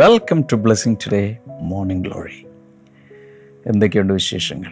[0.00, 2.46] Welcome to blessing today morning glory
[3.66, 4.70] എന്തൊക്കെയുണ്ട് വിശേഷങ്ങൾ?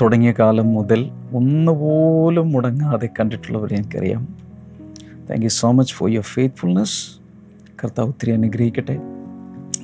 [0.00, 4.36] തുടങ്ങിയ കാലം മുതൽ ഒന്നുപോലും മുടങ്ങാതെ കണ്ടിട്ടുള്ളവരെ എനിക്കറിയാം.
[5.30, 7.20] Thank you so much for your faithfulness
[7.84, 8.98] കർത്താവ് ഒത്തിരി അനുഗ്രഹിക്കട്ടെ.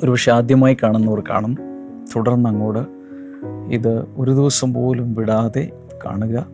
[0.03, 1.59] ഒരുപക്ഷെ ആദ്യമായി കാണുന്നവർ കാണും.
[2.17, 2.85] തുടർന്ന് അങ്ങോട്ട്
[3.75, 5.71] ഇത് ഒരു ദിവസം പോലും വിടാതെ
[6.07, 6.47] കാണുക.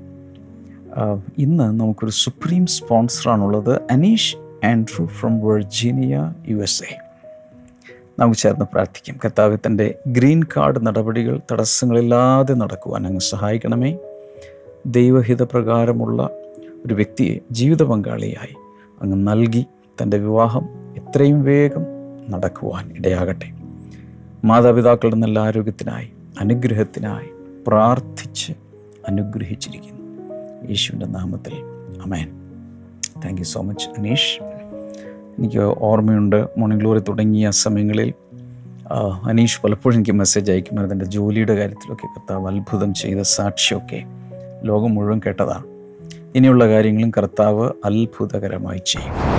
[1.38, 6.98] ഇന്ന് നമുക്കൊരു supreme സ്പോൺസറാണുള്ളത് Aneesh Andrew from Virginia U S A
[8.18, 9.18] നമുക്ക് ചേർന്ന് പ്രാർത്ഥിക്കാം.
[9.24, 13.98] കർത്താവ് തന്റെ ഗ്രീൻ കാർഡ് നടപടികൾ തടസ്സങ്ങളില്ലാതെ നടക്കുവാൻ അങ്ങ് സഹായിക്കണമേ.
[14.86, 16.30] ദൈവഹിത പ്രകാരമുള്ള
[16.86, 18.54] ഒരു വ്യക്തിയെ ജീവിത പങ്കാളിയായി
[19.02, 19.66] അങ്ങ് നൽകി
[20.02, 21.84] തന്റെ വിവാഹം എത്രയും വേഗം
[22.30, 23.52] നടക്കുവാൻ ഇടയാകട്ടെ.
[24.44, 27.28] മാതാപിതാക്കളുടെ നല്ല ആരോഗ്യത്തിനായി അനുഗ്രഹത്തിനായി
[27.66, 28.52] പ്രാർത്ഥിച്ച്
[29.08, 30.02] അനുഗ്രഹിച്ചിരിക്കുന്നു.
[30.68, 31.52] യേശുവിന്റെ നാമത്തിൽ.
[32.02, 32.28] Amen
[33.24, 34.53] thank you so much Aneesh
[35.38, 38.12] എനിക്ക് ഓർമ്മയുണ്ട് മോർണിംഗ് ഗ്ലോറി തുടങ്ങിയ സമയങ്ങളിൽ
[39.28, 40.94] അനീഷ് പലപ്പോഴും എനിക്ക് മെസ്സേജ് അയക്കുമായിരുന്നു.
[40.94, 44.04] എന്റെ ജോലിയുടെ കാര്യത്തിലൊക്കെ കർത്താവ് അത്ഭുതം ചെയ്ത സാക്ഷിയൊക്കെ
[44.64, 45.66] ലോകം മുഴുവൻ കേട്ടതാണ്
[46.36, 49.33] ഇനിയുള്ള കാര്യങ്ങളും കർത്താവ് അത്ഭുതകരമായി ചെയ്യും.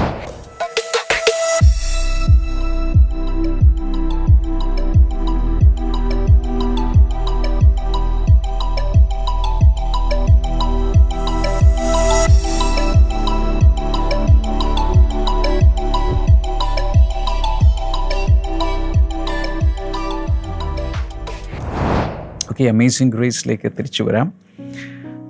[22.66, 24.34] ഓക്കെ അമേസിങ് ഗ്രേസിലേക്ക് തിരിച്ചു വരാം.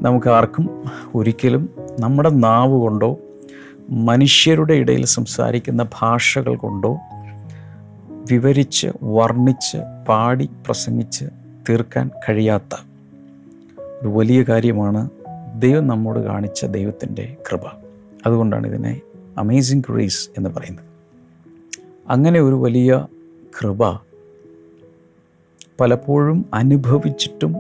[0.02, 0.84] നമുക്ക് ആർക്കും
[1.16, 1.70] ഒരിക്കലും
[2.00, 3.20] നമ്മുടെ നാവ് കൊണ്ടോ
[3.90, 6.98] മനുഷ്യരുടെ ഇടയിൽ സംസാരിക്കുന്ന ഭാഷകൾ കൊണ്ടോ
[8.32, 11.26] വിവരിച്ച് വർണിച്ച് പാടി പ്രസംഗിച്ച്
[11.70, 12.76] തീർക്കാൻ കഴിയാത്ത
[14.02, 15.10] ഒരു വലിയ കാര്യമാണ്
[15.60, 17.68] ദൈവം നമ്മോട് കാണിച്ച ദൈവത്തിന്റെ കൃപ.
[18.26, 19.02] അതുകൊണ്ടാണ് ഇതിനെ
[19.38, 20.86] അമേസിങ് ഗ്രേസ് എന്ന് പറയുന്നത്.
[22.10, 23.06] അങ്ങനെ ഒരു വലിയ
[23.62, 24.06] കൃപ
[25.80, 27.56] പലപ്പോഴും അനുഭവിച്ചിട്ടും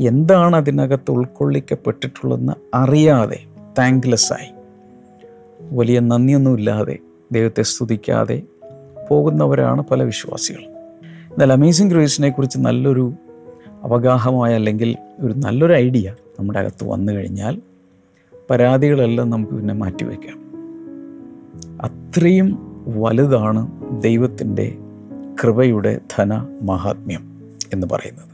[0.00, 3.40] എന്താണ് അതിനകത്ത് ഉൾക്കൊള്ളിക്കപ്പെട്ടിട്ടുള്ളതെന്ന് അറിയാതെ
[3.78, 4.50] താങ്ക്ലെസ്സായി
[5.74, 6.98] വലിയ നന്ദിയൊന്നുമില്ലാതെ
[7.32, 8.42] ദൈവത്തെ സ്തുതിക്കാതെ
[9.10, 10.60] പോകുന്നവരാണ് പല വിശ്വാസികൾ
[11.32, 13.12] എന്നാൽ അമേസിംഗ് ഗ്രേസിനെ കുറിച്ച് നല്ലൊരു
[13.82, 17.60] അവഗാഹമായ അല്ലെങ്കിൽ ഒരു നല്ലൊരു ഐഡിയ നമ്മുടെ അകത്ത് വന്നു കഴിഞ്ഞാൽ
[18.50, 20.38] പരാതികളെല്ലാം നമുക്ക് പിന്നെ മാറ്റിവെക്കാം.
[21.82, 22.48] അത്രയും
[23.00, 23.62] വലുതാണ്
[24.02, 24.78] ദൈവത്തിന്റെ
[25.40, 28.32] കൃപയുടെ ധന മഹാത്മ്യം എന്ന് പറയുന്നത്.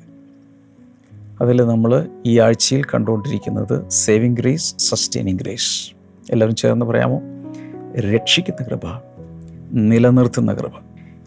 [1.42, 5.90] അതിൽ നമ്മൾ ഈ ആഴ്ചയിൽ കണ്ടുകൊണ്ടിരിക്കുന്നത് സേവിങ് ഗ്രേസ് സസ്റ്റൈനിങ് ഗ്രേസ്
[6.30, 7.20] എല്ലാവരും ചേർന്ന് പറയാമോ?
[8.00, 9.02] രക്ഷിക്കുന്ന കൃപ
[9.72, 10.72] നിലനിർത്തുന്ന കൃപ.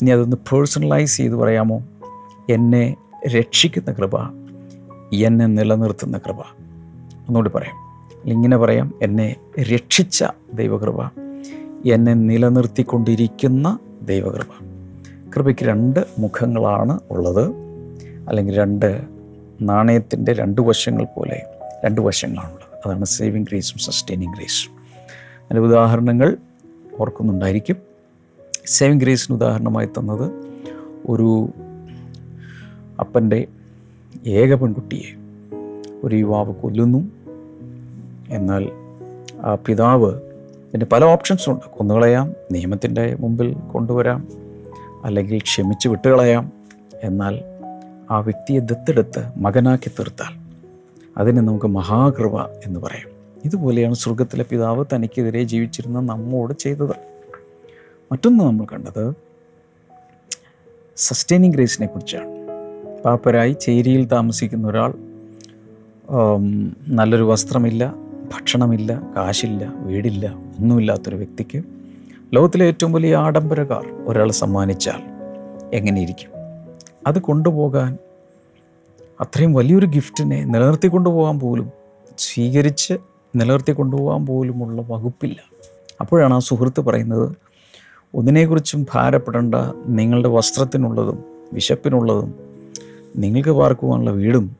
[0.02, 1.84] ഇനി അതൊന്ന് പേഴ്സണലൈസ് ചെയ്ത് പറയാമോ?
[2.50, 2.96] എന്നെ
[3.28, 4.22] രക്ഷിക്കുന്ന കൃപ
[5.14, 6.40] എന്നെ നിലനിർത്തുന്ന കൃപ.
[7.28, 7.76] ഒന്നുകൂടി പറയാം.
[8.30, 11.04] ഇങ്ങനെ പറയാം എന്നെ രക്ഷിച്ച ദൈവകൃപ
[11.94, 14.71] എന്നെ നിലനിർത്തിക്കൊണ്ടിരിക്കുന്ന ദൈവകൃപ.
[15.36, 17.48] കൃപയ്ക്ക് രണ്ട് മുഖങ്ങളാണ് ഉള്ളത്.
[18.28, 19.02] അല്ലെങ്കിൽ രണ്ട്
[19.62, 21.42] നാണയത്തിന്റെ രണ്ട് വശങ്ങൾ പോലെ
[21.86, 22.88] രണ്ട് വശങ്ങളാണുള്ളത്.
[22.88, 24.72] അതാണ് സേവിങ് ഗ്രേസും സസ്റ്റൈനിങ് ഗ്രേസും
[25.44, 26.38] അതിന്റെ ഉദാഹരണങ്ങൾ
[27.00, 27.76] ഓർക്കുന്നുണ്ടായിരിക്കും.
[28.66, 30.32] സേവിങ് ഗ്രേസിന് ഉദാഹരണമായി തന്നത്
[31.10, 31.50] ഒരു
[33.00, 33.48] അപ്പന്റെ
[34.28, 35.16] ഏക പെൺകുട്ടിയെ
[36.04, 37.12] ഒരു യുവാവ് കൊല്ലുന്നു.
[38.30, 38.72] എന്നാൽ
[39.42, 40.22] ആ പിതാവ്
[40.72, 41.78] പിന്നെ പല ഓപ്ഷൻസും ഉണ്ട്.
[41.78, 44.41] കൊന്നുകളയാം നിയമത്തിന്റെ മുമ്പിൽ കൊണ്ടുവരാം
[45.06, 46.52] അല്ലെങ്കിൽ ക്ഷമിച്ച് വിട്ടുകളയാം
[47.04, 47.42] എന്നാൽ
[48.12, 50.34] ആ വ്യക്തിയെ ദത്തെടുത്ത് മകനാക്കി തീർത്താൽ
[51.18, 53.10] അതിനെ നമുക്ക് മഹാകൃപ എന്ന് പറയാം.
[53.46, 56.96] ഇതുപോലെയാണ് സ്വർഗത്തിലെ പിതാവ് തനിക്കെതിരെ ജീവിച്ചിരുന്ന നമ്മോട് ചെയ്തത്.
[58.12, 59.14] മറ്റൊന്ന് നമ്മൾ കണ്ടത്
[60.98, 62.30] സസ്റ്റൈനിങ് ഗ്രേസിനെ കുറിച്ചാണ്.
[63.06, 64.94] പാപ്പരായി ചേരിയിൽ താമസിക്കുന്ന ഒരാൾ
[66.88, 67.96] നല്ലൊരു വസ്ത്രമില്ല
[68.34, 70.26] ഭക്ഷണമില്ല കാശില്ല വീടില്ല
[70.60, 71.81] ഒന്നുമില്ലാത്തൊരു വ്യക്തിക്ക്
[72.34, 75.02] ലോകത്തിലെ ഏറ്റവും വലിയ ആഡംബരകാർ ഒരാൾ സമ്മാനിച്ചാൽ
[75.74, 76.30] എങ്ങനെയിരിക്കും?
[77.08, 77.98] അത് കൊണ്ടുപോകാൻ
[79.22, 81.72] അത്രയും വലിയൊരു ഗിഫ്റ്റിനെ നിലനിർത്തി കൊണ്ടുപോകാൻ പോലും
[82.18, 82.94] സ്വീകരിച്ച്
[83.36, 85.36] നിലനിർത്തി കൊണ്ടുപോകാൻ പോലുമുള്ള വകുപ്പില്ല.
[86.02, 87.36] അപ്പോഴാണ് ആ സുഹൃത്ത് പറയുന്നത്
[88.16, 89.56] ഒന്നിനെക്കുറിച്ചും ഭാരപ്പെടേണ്ട
[89.86, 91.24] നിങ്ങളുടെ വസ്ത്രത്തിനുള്ളതും
[91.54, 92.34] വിശപ്പിനുള്ളതും
[93.16, 94.58] നിങ്ങൾക്ക് പാർക്കുവാനുള്ള വീടും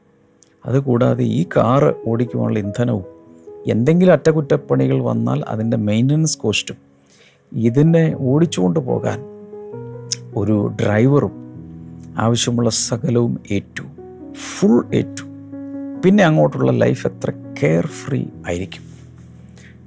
[0.66, 3.06] അതുകൂടാതെ ഈ കാറ് ഓടിക്കുവാനുള്ള ഇന്ധനവും
[3.68, 6.91] എന്തെങ്കിലും അറ്റകുറ്റപ്പണികൾ വന്നാൽ അതിന്റെ മെയിന്റനൻസ് കോസ്റ്റും
[7.54, 9.20] ഇതിനെ ഓടിച്ചുകൊണ്ട് പോകാൻ
[10.36, 11.32] ഒരു ഡ്രൈവറും
[12.18, 13.84] ആവശ്യമുള്ള സകലവും ഏറ്റു
[14.34, 15.24] ഫുൾ ഏറ്റു.
[16.06, 17.32] പിന്നെ അങ്ങോട്ടുള്ള ലൈഫ് എത്ര
[17.64, 18.84] കെയർ ഫ്രീ ആയിരിക്കും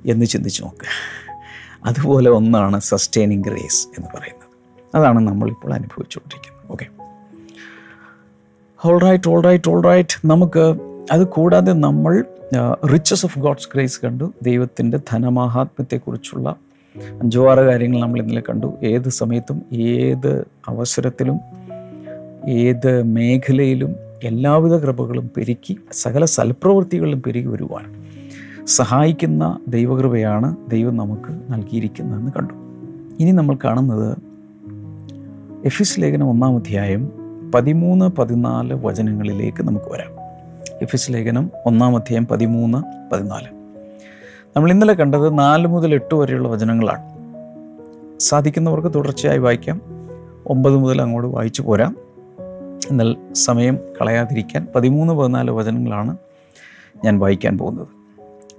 [0.07, 0.89] എന്ന് ചിന്തിച്ച് നോക്കുക
[1.85, 4.49] അതുപോലെ ഒന്നാണ് സസ്റ്റൈനിങ് ഗ്രേസ് എന്ന് പറയുന്നത്.
[4.95, 6.73] അതാണ് നമ്മളിപ്പോൾ അനുഭവിച്ചുകൊണ്ടിരിക്കുന്നത്.
[6.73, 6.87] ഓക്കെ
[8.87, 10.79] ഓൾ റൈറ്റ് ഓൾ നമുക്ക്
[11.13, 12.25] അത് കൂടാതെ നമ്മൾ
[12.93, 14.33] റിച്ചസ് ഓഫ് ഗോഡ്സ് ഗ്രേസ് കണ്ടു.
[14.43, 16.57] ദൈവത്തിന്റെ ധനമാഹാത്മ്യത്തെക്കുറിച്ചുള്ള
[16.97, 18.75] അഞ്ചോ ആറ് കാര്യങ്ങൾ നമ്മൾ ഇന്നലെ കണ്ടു.
[18.83, 21.41] ഏത് സമയത്തും ഏത് അവസരത്തിലും
[22.49, 28.05] ഏത് മേഖലയിലും എല്ലാവിധ കൃപകളും പെരുക്കി സകല സൽപ്രവൃത്തികളിലും പെരുകി വരുവാൻ
[28.67, 32.55] സഹായിക്കുന്ന ദൈവകൃപയാണ് ദൈവം നമുക്ക് നൽകിയിരിക്കുന്നതെന്ന് കണ്ടു.
[33.21, 34.17] ഇനി നമ്മൾ കാണുന്നത്
[35.65, 37.13] എഫിസ് ലേഖനം ഒന്നാം അധ്യായം
[37.55, 40.13] പതിമൂന്ന് പതിനാല് വചനങ്ങളിലേക്ക് നമുക്ക് വരാം.
[40.83, 43.54] എഫിസ് ലേഖനം ഒന്നാം അധ്യായം പതിമൂന്ന് പതിനാല്.
[44.57, 47.03] നമ്മൾ ഇന്നലെ കണ്ടത് നാല് മുതൽ എട്ട് വരെയുള്ള വചനങ്ങളാണ്.
[48.19, 49.81] സാധിക്കുന്നവർക്ക് തുടർച്ചയായി വായിക്കാം.
[50.47, 51.97] ഒമ്പത് മുതൽ അങ്ങോട്ട് വായിച്ചു പോരാം.
[52.91, 56.17] എന്നാൽ സമയം കളയാതിരിക്കാൻ പതിമൂന്ന് പതിനാല് വചനങ്ങളാണ്
[57.05, 57.87] ഞാൻ വായിക്കാൻ പോകുന്നത്.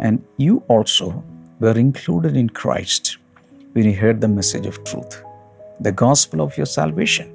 [0.01, 1.24] And you also
[1.62, 3.19] were included in Christ
[3.77, 5.25] when you heard the message of truth
[5.83, 7.25] the gospel of your salvation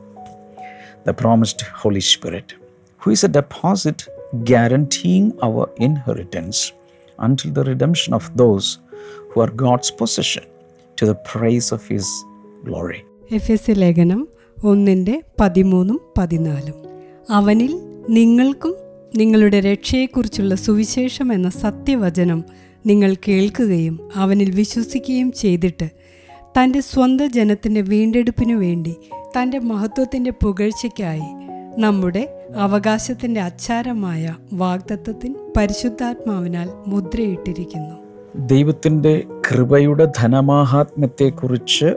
[1.09, 2.64] the promised Holy Spirit,
[3.05, 3.99] who is a deposit
[4.45, 6.59] guaranteeing our inheritance
[7.19, 8.67] until the redemption of those
[9.31, 10.45] who are God's possession
[10.99, 12.07] to the praise of his
[12.65, 13.01] glory.
[13.31, 14.21] എഫ് S ലേഖനം
[14.65, 16.77] ഒന്നിന്റെ പതിമൂന്നും പതിനാലും
[17.31, 17.73] അവനിൽ
[18.11, 18.73] നിങ്ങൾക്കും
[19.15, 22.41] നിങ്ങളുടെ രക്ഷയെക്കുറിച്ചുള്ള സുവിശേഷം എന്ന സത്യവചനം
[22.85, 25.89] നിങ്ങൾ കേൾക്കുകയും അവനിൽ വിശ്വസിക്കുകയും ചെയ്തിട്ട്
[26.59, 28.95] തന്റെ സ്വന്തം ജനത്തിന്റെ വീണ്ടെടുപ്പിനു വേണ്ടി
[29.37, 31.29] തന്റെ മഹത്വത്തിന്റെ പുകഴ്ചയ്ക്കായി
[31.77, 32.25] നമ്മുടെ
[32.55, 37.95] അവകാശത്തിന്റെ അച്ചാരമായ വാഗ്ദത്വത്തിൻ പരിശുദ്ധാത്മാവിനാൽ മുദ്രയിട്ടിരിക്കുന്നു.
[38.47, 41.97] ദൈവത്തിന്റെ കൃപയുടെ ധനമാഹാത്മ്യത്തെക്കുറിച്ച്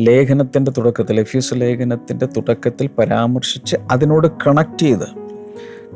[0.00, 5.06] ലേഖനത്തിന്റെ തുടക്കത്തിൽ എഫ്യൂസ് ലേഖനത്തിന്റെ തുടക്കത്തിൽ പരാമർശിച്ച് അതിനോട് കണക്ട് ചെയ്ത്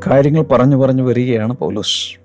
[0.06, 2.19] കാര്യങ്ങൾ പറഞ്ഞു പറഞ്ഞു വരികയാണ് പൗലോസ്.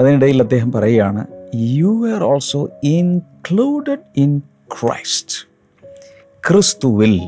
[0.00, 4.38] അതിനിടയിൽ അദ്ദേഹം പറയുകയാണ് you are also included in
[4.80, 5.48] Christ
[6.48, 7.20] ക്രിസ്തുവിൽ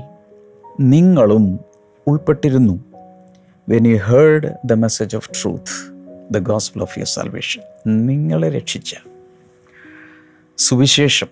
[0.80, 1.60] നിങ്ങളും
[2.06, 2.91] ഉൾപ്പെട്ടിരുന്നു.
[3.68, 5.92] When you heard the message of truth
[6.30, 7.62] the gospel of your salvation
[8.06, 8.94] നിങ്ങളെ രക്ഷിച്ച
[10.58, 11.28] സുവിശേഷം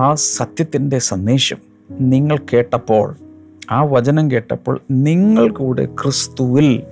[0.00, 1.56] ആ സത്യത്തിന്റെ സന്ദേശം
[2.00, 3.16] നിങ്ങൾ കേട്ടപ്പോൾ
[3.70, 6.82] ആ വചനം കേട്ടപ്പോൾ നിങ്ങൾ കൂടെ ക്രിസ്തുവിൽ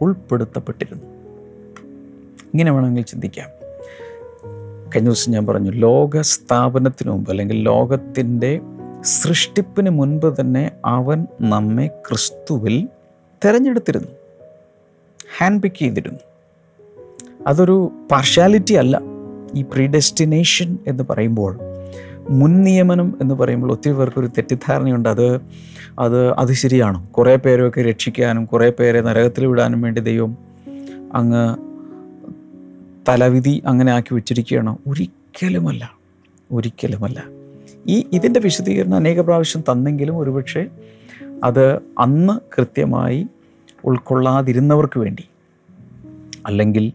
[0.00, 1.04] ഉൾപ്പെടുത്തപ്പെട്ടിരുന്നു.
[2.44, 3.48] ഇങ്ങനെ വേണമെങ്കിൽ ചിന്തിക്കാം.
[4.88, 8.60] കഴിഞ്ഞ ദിവസം ഞാൻ പറഞ്ഞു ലോക സ്ഥാപനത്തിന് മുമ്പ് അല്ലെങ്കിൽ ലോകത്തിന്റെ
[9.04, 12.88] സൃഷ്ടിപ്പിന് മുൻപ് തന്നെ അവൻ നമ്മെ ക്രിസ്തുവിൽ
[13.44, 14.08] തിരഞ്ഞെടുത്തിരുന്നു.
[15.38, 16.20] ഹാൻഡ് പിക്ക് ചെയ്തിരുന്നു.
[17.46, 19.00] അതൊരു പാർഷ്യാലിറ്റി അല്ല.
[19.54, 21.58] ഈ പ്രീഡെസ്റ്റിനേഷൻ എന്ന് പറയുമ്പോൾ
[22.30, 25.08] മുൻ നിയമനം എന്ന് പറയുമ്പോൾ ഒത്തിരി പേർക്കൊരു തെറ്റിദ്ധാരണയുണ്ട്.
[25.08, 25.40] അത്
[25.98, 27.08] അത് അത് ശരിയാണ്.
[27.08, 30.36] കുറേ പേരൊക്കെ രക്ഷിക്കാനും കുറേ പേരെ നരകത്തിൽ വിടാനും വേണ്ടി ദൈവം
[31.14, 31.56] അങ്ങ്
[33.08, 34.78] തലവിധി അങ്ങനെ ആക്കി വെച്ചിരിക്കുകയാണ്.
[34.86, 35.92] ഒരിക്കലുമല്ല.
[36.52, 37.24] ഒരിക്കലുമല്ല.
[37.86, 40.68] ഈ ഇതിന്റെ വിശദീകരണം അനേക പ്രാവശ്യം തന്നെങ്കിലും ഒരുപക്ഷെ
[41.44, 43.26] അത് അന്ന് കൃത്യമായി
[43.84, 45.24] ഉൾക്കൊള്ളാതിരുന്നവർക്ക് വേണ്ടി.
[46.46, 46.92] അല്ലെങ്കിൽ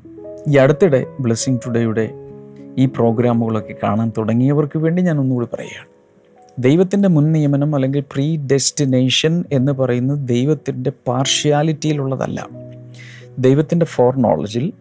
[0.48, 2.12] ഈ അടുത്തിടെ ബ്ലെസ്സിങ് ടുഡേയുടെ
[2.77, 5.88] ഈ പ്രോഗ്രാമുകളൊക്കെ കാണാൻ തുടങ്ങിയവർക്ക് വേണ്ടി ഞാൻ ഒന്നുകൂടി പറയുകയാണ്.
[6.60, 12.48] ദൈവത്തിന്റെ മുൻ നിയമനം അല്ലെങ്കിൽ പ്രീ ഡെസ്റ്റിനേഷൻ എന്ന് പറയുന്നത് ദൈവത്തിന്റെ പാർഷ്യാലിറ്റിയിലുള്ളതല്ല
[13.39, 14.74] ദൈവത്തിന്റെ ഫോർ നോളജിൽ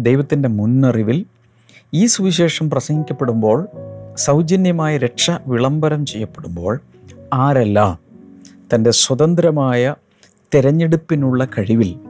[0.00, 1.24] ദൈവത്തിന്റെ മുന്നറിവിൽ
[1.94, 3.68] ഈ സുവിശേഷം പ്രസംഗിക്കപ്പെടുമ്പോൾ
[4.16, 6.80] സൗജന്യമായ രക്ഷ വിളംബരം ചെയ്യപ്പെടുമ്പോൾ
[7.32, 8.07] ആരെല്ലാം
[8.74, 9.94] തന്റെ സ്വതന്ത്രമായ
[10.54, 12.00] തിരഞ്ഞെടുപ്പിനുള്ള കഴിവിൽ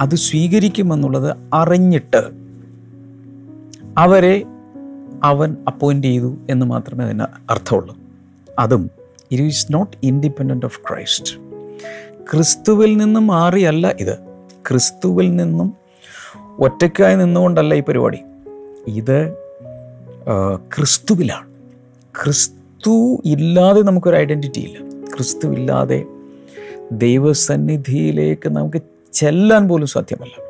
[0.00, 2.30] അത് സ്വീകരിക്കുമെന്നുള്ളത് അറിഞ്ഞിട്ട്
[3.98, 4.44] അവരെ
[5.24, 7.96] അവൻ അപ്പോയിന്റ് ചെയ്തു എന്ന് മാത്രമേ അതിന് അർത്ഥമുള്ളൂ.
[8.58, 8.90] അതും
[9.32, 11.32] it is not independent of Christ
[12.32, 14.18] ക്രിസ്തുവിൽ നിന്നും മാറിയല്ല ഇത്.
[14.68, 15.74] ക്രിസ്തുവിൽ നിന്നും
[16.58, 18.18] ഒറ്റയ്ക്കായി നിന്നുകൊണ്ടല്ല ഈ പരിപാടി.
[18.86, 19.34] ഇത്
[20.76, 21.46] ക്രിസ്തുവിലാണ്.
[22.24, 24.89] ക്രിസ്തു ഇല്ലാതെ നമുക്കൊരു ഐഡന്റിറ്റി ഇല്ല.
[25.20, 26.04] ക്രിസ്തു ഇല്ലാതെ
[26.92, 30.42] ദൈവസന്നിധിയിലേക്ക് നമുക്ക് ചെല്ലാൻ പോലും സാധ്യമല്ല.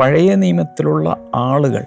[0.00, 1.84] പഴയ നിയമത്തിലുള്ള ആളുകൾ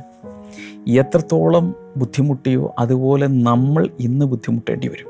[0.88, 5.08] എത്രത്തോളം ബുദ്ധിമുട്ടിയോ അതുപോലെ നമ്മൾ ഇന്ന് ബുദ്ധിമുട്ടേണ്ടി വരും.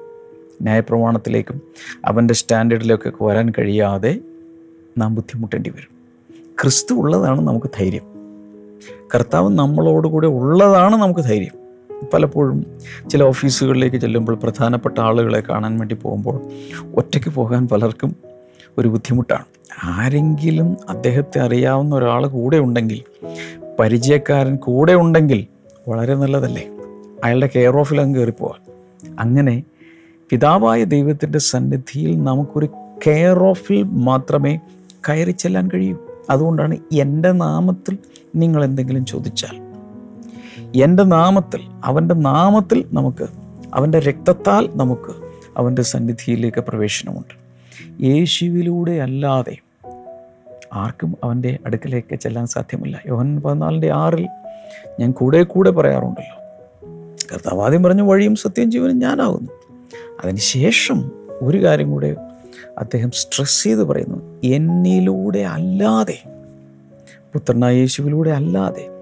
[0.62, 1.62] ന്യായപ്രമാണത്തിലേക്കും
[2.06, 4.20] അവന്റെ സ്റ്റാൻഡേർഡിലേക്കൊക്കെ വരാൻ കഴിയാതെ
[4.98, 5.96] നാം ബുദ്ധിമുട്ടേണ്ടി വരും.
[6.62, 8.04] ക്രിസ്തു ഉള്ളതാണ് നമുക്ക് ധൈര്യം.
[9.16, 11.65] കർത്താവ് നമ്മളോടുകൂടെ ഉള്ളതാണ് നമുക്ക് ധൈര്യം.
[12.14, 12.66] പലപ്പോഴും
[13.10, 16.50] ചില ഓഫീസുകളിലേക്ക് ചെല്ലുമ്പോൾ പ്രധാനപ്പെട്ട ആളുകളെ കാണാൻ വേണ്ടി പോകുമ്പോൾ
[16.96, 18.16] ഒറ്റയ്ക്ക് പോകാൻ പലർക്കും
[18.78, 19.46] ഒരു ബുദ്ധിമുട്ടാണ്.
[19.84, 23.02] ആരെങ്കിലും അദ്ദേഹത്തെ അറിയാവുന്ന ഒരാൾ കൂടെ ഉണ്ടെങ്കിൽ
[23.80, 25.48] പരിചയക്കാരൻ കൂടെ ഉണ്ടെങ്കിൽ
[25.88, 26.68] വളരെ നല്ലതല്ലേ?
[27.24, 28.74] അയാളുടെ കെയർ ഓഫിൽ അങ്ങ് കയറിപ്പോവാൻ
[29.20, 29.64] അങ്ങനെ
[30.30, 32.66] പിതാവായ ദൈവത്തിന്റെ സന്നിധിയിൽ നമുക്കൊരു
[33.08, 34.60] കെയർ ഓഫിൽ മാത്രമേ
[35.10, 35.98] കയറി ചെല്ലാൻ കഴിയൂ.
[36.30, 37.98] അതുകൊണ്ടാണ് എന്റെ നാമത്തിൽ
[38.36, 39.65] നിങ്ങൾ എന്തെങ്കിലും ചോദിച്ചാൽ
[40.76, 43.28] എന്റെ നാമത്തിൽ അവന്റെ നാമത്തിൽ നമുക്ക്
[43.74, 45.26] അവന്റെ രക്തത്താൽ നമുക്ക്
[45.58, 47.46] അവന്റെ സന്നിധിയിലേക്ക് പ്രവേശനമുണ്ട്.
[48.04, 49.58] യേശുവിലൂടെ അല്ലാതെ
[50.74, 53.02] ആർക്കും അവന്റെ അടുക്കലേക്ക് ചെല്ലാൻ സാധ്യമല്ല.
[53.08, 54.28] യോഹൻ പതിനാലിന്റെ ആറിൽ
[55.00, 56.42] ഞാൻ കൂടെ കൂടെ പറയാറുണ്ടല്ലോ.
[57.34, 59.52] കർത്താവ് ആദ്യം പറഞ്ഞ വഴിയും സത്യം ജീവനും ഞാനാകുന്നു.
[60.24, 62.16] അതിനുശേഷം ഒരു കാര്യം കൂടെ
[62.78, 64.42] അദ്ദേഹം സ്ട്രെസ് ചെയ്ത് പറയുന്നു.
[64.44, 66.24] എന്നിലൂടെ അല്ലാതെ
[67.34, 68.95] പുത്രനായ യേശുവിലൂടെ അല്ലാതെ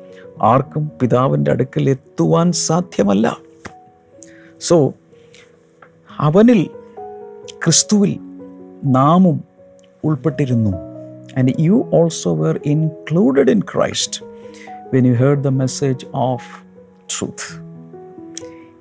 [0.43, 3.37] ആർക്കും പിതാവിന്റെ അടുക്കൽ എത്തുവാൻ സാധ്യമല്ല.
[4.59, 4.93] സോ
[6.17, 6.69] അവനിൽ
[7.63, 8.19] ക്രിസ്തുവിൽ
[8.85, 9.43] നാമും
[10.03, 10.77] ഉൾപ്പെട്ടിരുന്നു.
[11.37, 14.25] And you also were included in Christ
[14.93, 16.63] when you heard the message of
[17.09, 17.63] truth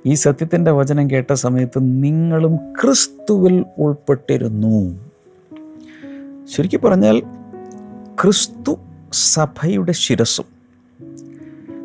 [0.07, 4.99] ഈ സത്യത്തിന്റെ വചനം കേട്ട സമയത്ത് നിങ്ങളും ക്രിസ്തുവിൽ ഉൾപ്പെട്ടിരുന്നു.
[6.57, 7.21] ശരിക്കും പറഞ്ഞാൽ
[8.23, 8.77] ക്രിസ്തു
[9.13, 10.52] സഭയുടെ ശിരസും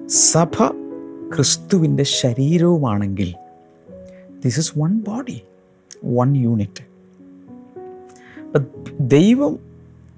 [0.08, 0.68] സഭ
[1.36, 3.36] ക്രിസ്തുവിന്റെ ശരീരവുമാണെങ്കിൽ
[4.46, 5.42] this is one body
[6.06, 6.84] one unit
[9.02, 9.60] ദൈവം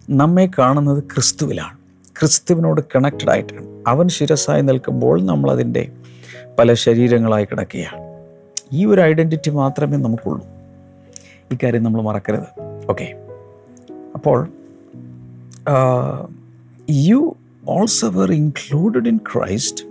[0.09, 1.77] നമ്മെ കാണുന്നത് ക്രിസ്തുവിലാണ്.
[2.19, 3.83] ക്രിസ്തുവിനോട് കണക്റ്റഡ് ആയിട്ടാണ്.
[3.87, 5.91] അവൻ ശിരസായി നിൽക്കുമ്പോൾ നമ്മളതിന്റെ
[6.59, 8.01] പല ശരീരങ്ങളായി കിടക്കുകയാണ്.
[8.71, 10.47] ഈ ഒരു ഐഡന്റിറ്റി മാത്രമേ നമുക്കുള്ളൂ.
[11.51, 12.61] ഇക്കാര്യം നമ്മൾ മറക്കരുത്.
[12.89, 13.15] ഓക്കെ
[14.13, 14.47] അപ്പോൾ
[16.89, 17.35] you
[17.69, 19.85] also were included in Christ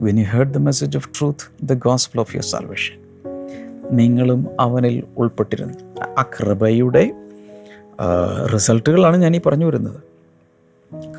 [0.00, 3.00] when you heard the message of truth the gospel of your salvation
[3.92, 6.02] നിങ്ങളും അവനിൽ ഉൾപ്പെട്ടിരുന്നു.
[6.18, 7.12] ആ കൃപയുടെ
[8.54, 10.00] റിസൾട്ടുകളാണ് ഈ പറഞ്ഞു വരുന്നത്.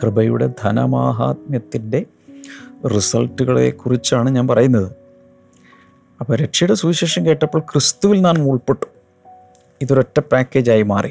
[0.02, 2.06] കൃപയുടെ ധനമാഹാത്മ്യത്തിന്റെ
[2.88, 4.92] റിസൾട്ടുകളെ കുറിച്ചാണ് ഞാൻ പറയുന്നത്.
[6.20, 8.86] അപ്പോൾ രക്ഷയുടെ സുവിശേഷം കേട്ടപ്പോൾ ക്രിസ്തുവിൽ നാം ഉൾപ്പെട്ടു.
[9.82, 11.10] ഇതൊരൊറ്റ പാക്കേജായി മാറി.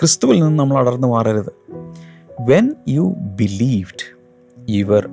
[0.00, 1.52] ക്രിസ്തുവിൽ നിന്ന് നമ്മൾ അടർന്നു മാറരുത്.
[2.40, 4.17] When you believed
[4.70, 5.08] your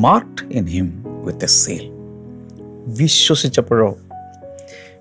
[0.00, 1.90] marked in him with a seal
[2.86, 3.98] വിശ്വസിച്ചപ്പോഴോ?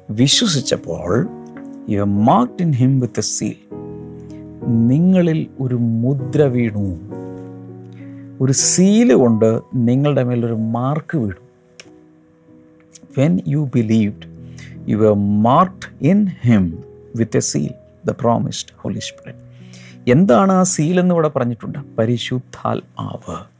[0.09, 1.27] വിശ്വസിച്ചപ്പോൾ
[1.89, 3.55] you marked in him with a seal
[4.67, 6.99] നിങ്ങളിൽ ഒരു മുദ്ര വീണു.
[8.41, 11.47] ഒരു സീൽ കൊണ്ട് നിങ്ങളുടെ മേലൊരു മാർക്ക് വീണു.
[13.17, 14.27] When you believed
[14.89, 16.83] you are marked in him
[17.15, 17.71] with a seal
[18.05, 21.79] the promised holy spirit എന്താണ് ആ സീൽ എന്ന് ഇവിടെ പറഞ്ഞിട്ടുണ്ട്?
[21.97, 23.56] പരിശുദ്ധാത്മാവ്.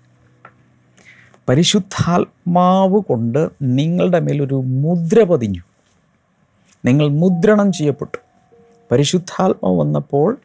[1.50, 5.62] പരിശുദ്ധാത്മാവ് കൊണ്ട് നിങ്ങളുടെ മേലൊരു മുദ്ര പതിഞ്ഞു.
[6.86, 8.18] നിങ്ങൾ മുദ്രണം ചെയ്യപ്പെട്ടു.
[8.92, 10.38] പരിശുദ്ധാത്മാവ് വന്നപ്പോൾ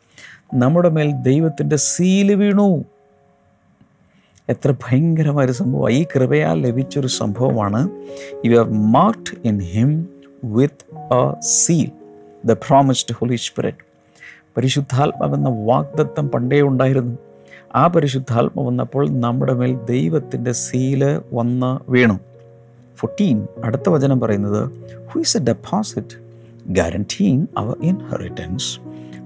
[0.55, 2.85] നമ്മുടെ മേൽ ദൈവത്തിന്റെ സീൽ വീണു.
[4.49, 7.91] എത്ര ഭയങ്കരമായൊരു സംഭവമാണ് ഈ കൃപയാൽ ലഭിച്ചൊരു സംഭവമാണ്.
[8.45, 10.09] You are marked in him
[10.45, 11.91] with a seal
[12.45, 13.79] the promised holy spirit
[14.57, 17.19] പരിശുദ്ധാത്മാവെന്ന വാഗ്ദത്തം പണ്ടേ ഉണ്ടായിരുന്നു.
[17.75, 21.02] ആ പരിശുദ്ധാത്മ വന്നപ്പോൾ നമ്മുടെ മേൽ ദൈവത്തിന്റെ സീൽ
[21.33, 22.17] വന്ന് വീണു
[22.99, 24.62] ഫോർട്ടീൻ അടുത്ത വചനം പറയുന്നത്
[25.11, 26.17] who is a deposit
[26.71, 28.71] guaranteeing our inheritance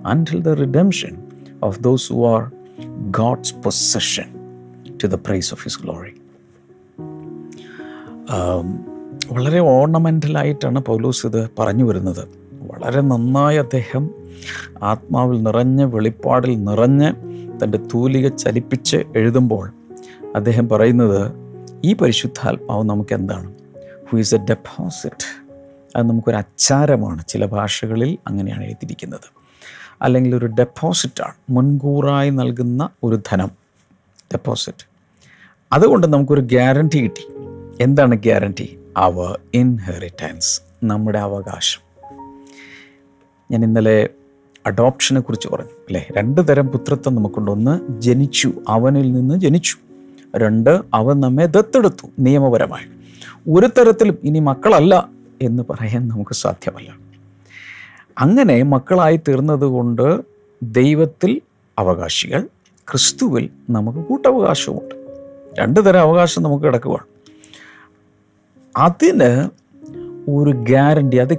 [0.07, 1.15] until the redemption
[1.63, 2.45] of those who are
[3.11, 4.29] God's possession
[4.99, 6.13] to the praise of His glory.
[9.31, 12.23] വളരെ ഓർണമെന്റലായിട്ടാണ് പൗലോസ് ഇത് പറഞ്ഞു വരുന്നത്
[12.63, 14.05] വളരെ നന്നായി അദ്ദേഹം
[14.83, 17.09] ആത്മാവിൽ നിറഞ്ഞ് വെളിപ്പാടിൽ നിറഞ്ഞ്
[17.65, 19.73] തന്റെ തൂലിക ചലിപ്പിച്ച് എഴുതുമ്പോൾ
[20.37, 21.33] അദ്ദേഹം പറയുന്നത്
[21.85, 23.55] ഈ പരിശുദ്ധാത്മാവ് നമുക്ക് എന്താണ്
[24.11, 25.47] ഹു ഈസ് എ ഡെപ്പോസിറ്റ്
[25.97, 27.25] അത് നമുക്കൊരു അച്ചാരമാണ്.
[27.29, 29.33] ചില ഭാഷകളിൽ അങ്ങനെയാണ് എഴുതിയിരിക്കുന്നത്.
[30.03, 33.51] അല്ലെങ്കിൽ ഒരു ഡെപ്പോസിറ്റാണ് മുൻകൂറായി നൽകുന്ന ഒരു ധനം.
[34.19, 34.89] ഡെപ്പോസിറ്റ്
[35.73, 37.27] അതുകൊണ്ട് നമുക്കൊരു ഗ്യാരണ്ടി കിട്ടി.
[37.81, 41.81] എന്താണ് ഗ്യാരണ്ടി അവർ ഇൻഹെറിറ്റൻസ് നമ്മുടെ അവകാശം.
[43.51, 44.09] ഞാൻ ഇന്നലെ
[44.67, 46.09] അഡോപ്ഷനെ കുറിച്ച് പറഞ്ഞു അല്ലേ?
[46.17, 47.51] രണ്ട് തരം പുത്രത്വം നമുക്കുണ്ട്.
[47.51, 49.77] ഒന്ന് ജനിച്ചു അവനിൽ നിന്ന് ജനിച്ചു.
[50.37, 52.85] രണ്ട് അവൻ നമ്മെ ദത്തെടുത്തു നിയമപരമായി.
[53.51, 55.09] ഒരു തരത്തിലും ഇനി മക്കളല്ല
[55.43, 56.97] എന്ന് പറയാൻ നമുക്ക് സാധ്യമല്ല.
[58.19, 60.21] അങ്ങനെ മക്കളായി തീർന്നതുകൊണ്ട്
[60.63, 61.41] ദൈവത്തിൽ
[61.79, 62.41] അവകാശികൾ
[62.91, 64.95] ക്രിസ്തുവിൽ നമുക്ക് കൂട്ടവകാശവുമുണ്ട്.
[65.59, 67.17] രണ്ട് തരം അവകാശം നമുക്ക് കിടക്കുകയാണ്
[68.77, 69.49] അതിന്
[70.31, 71.35] ഒരു ഗ്യാരണ്ടി അത്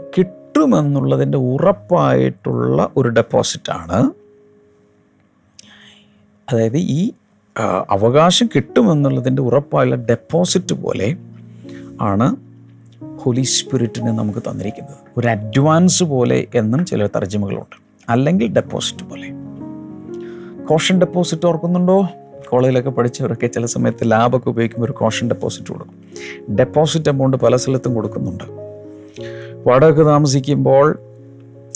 [0.58, 4.12] കിട്ടുമെന്നുള്ളതിന്റെ ഉറപ്പായിട്ടുള്ള ഒരു ഡെപ്പോസിറ്റാണ്
[6.52, 7.12] അതായത് ഈ
[7.90, 11.18] അവകാശം കിട്ടുമെന്നുള്ളതിന്റെ ഉറപ്പായുള്ള ഡെപ്പോസിറ്റ് പോലെ
[12.02, 12.36] ആണ്
[13.18, 14.96] ഹോലി സ്പിരിറ്റിനെ നമുക്ക് തന്നിരിക്കുന്നത്.
[15.18, 17.76] ഒരു അഡ്വാൻസ് പോലെ എന്നും ചില തർജമകളുണ്ട്.
[18.10, 19.30] അല്ലെങ്കിൽ ഡെപ്പോസിറ്റ് പോലെ.
[20.66, 22.08] കോഷൻ ഡെപ്പോസിറ്റ് ഓർക്കുന്നുണ്ടോ?
[22.50, 26.04] കോളേജിലൊക്കെ പഠിച്ചവരൊക്കെ ചില സമയത്ത് ലാബൊക്കെ ഉപയോഗിക്കുമ്പോൾ ഒരു കോഷൻ ഡെപ്പോസിറ്റ് കൊടുക്കും.
[26.56, 28.68] ഡെപ്പോസിറ്റ് എമൗണ്ട് പല സ്ഥലത്തും കൊടുക്കുന്നുണ്ട്.
[29.66, 31.00] വാടക താമസിക്കുമ്പോൾ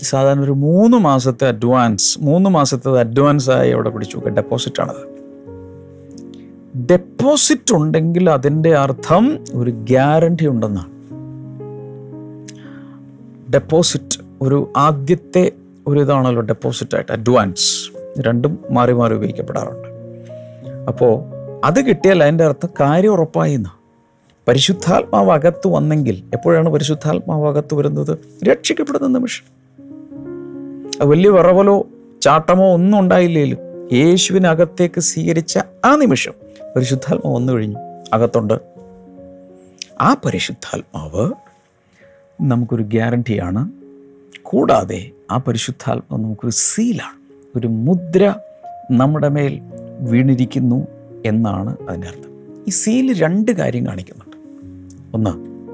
[0.03, 4.15] സാധാരണ ഒരു മൂന്ന് മാസത്തെ അഡ്വാൻസ് മൂന്ന് മാസത്തെ അഡ്വാൻസ് ആയി അവിടെ പിടിച്ചു.
[4.15, 5.11] നോക്കുക ഡെപ്പോസിറ്റാണത്
[6.77, 10.91] ഡെപ്പോസിറ്റ് ഉണ്ടെങ്കിൽ അതിന്റെ അർത്ഥം ഒരു ഗ്യാരണ്ടി ഉണ്ടെന്നാണ്.
[13.53, 15.51] ഡെപ്പോസിറ്റ് ഒരു ആദ്യത്തെ
[15.88, 19.88] ഒരു ഇതാണല്ലോ ഡെപ്പോസിറ്റ് ആയിട്ട് അഡ്വാൻസ് രണ്ടും മാറി മാറി ഉപയോഗിക്കപ്പെടാറുണ്ട്.
[20.88, 21.23] അപ്പോൾ
[21.65, 23.80] അത് കിട്ടിയാൽ അതിന്റെ അർത്ഥം കാര്യം ഉറപ്പായിന്ന്
[24.48, 28.17] പരിശുദ്ധാത്മാവ് അകത്ത് വന്നെങ്കിൽ എപ്പോഴാണ് പരിശുദ്ധാത്മാവ് അകത്ത് വരുന്നത്?
[28.43, 29.62] രക്ഷിക്കപ്പെടുന്ന നിമിഷം.
[31.10, 31.88] വലിയ വിറവലോ
[32.21, 33.57] ചാട്ടമോ ഒന്നും ഉണ്ടായില്ലേലും
[33.93, 36.33] യേശുവിനകത്തേക്ക് സ്വീകരിച്ച ആ നിമിഷം
[36.75, 37.77] പരിശുദ്ധാത്മാവ് വന്നു കഴിഞ്ഞു.
[38.13, 38.53] അകത്തുണ്ട്.
[40.01, 41.31] ആ പരിശുദ്ധാത്മാവ്
[42.41, 43.71] നമുക്കൊരു ഗ്യാരണ്ടിയാണ്.
[44.41, 47.21] കൂടാതെ ആ പരിശുദ്ധാത്മാവ് നമുക്കൊരു സീലാണ്.
[47.57, 48.33] ഒരു മുദ്ര
[48.91, 49.62] നമ്മുടെ മേൽ
[50.00, 50.88] വീണിരിക്കുന്നു
[51.25, 52.31] എന്നാണ് അതിന്റെ അർത്ഥം
[52.67, 54.30] ഈ സീൽ രണ്ട് കാര്യം കാണിക്കുന്നുണ്ട്
[55.13, 55.32] ഒന്ന്